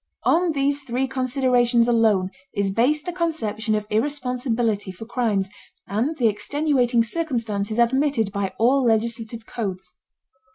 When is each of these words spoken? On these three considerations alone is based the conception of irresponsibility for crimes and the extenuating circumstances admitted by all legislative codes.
On 0.23 0.53
these 0.53 0.81
three 0.81 1.07
considerations 1.07 1.87
alone 1.87 2.31
is 2.55 2.71
based 2.71 3.05
the 3.05 3.13
conception 3.13 3.75
of 3.75 3.85
irresponsibility 3.91 4.91
for 4.91 5.05
crimes 5.05 5.47
and 5.87 6.17
the 6.17 6.27
extenuating 6.27 7.03
circumstances 7.03 7.77
admitted 7.77 8.31
by 8.31 8.51
all 8.57 8.83
legislative 8.83 9.45
codes. 9.45 9.93